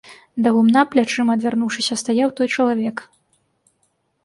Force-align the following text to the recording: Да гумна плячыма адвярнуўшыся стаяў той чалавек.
Да 0.45 0.53
гумна 0.55 0.81
плячыма 0.93 1.31
адвярнуўшыся 1.39 1.99
стаяў 2.03 2.29
той 2.41 2.47
чалавек. 2.55 3.07